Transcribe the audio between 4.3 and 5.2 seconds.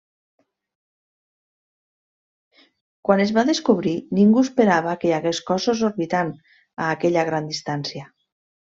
esperava que hi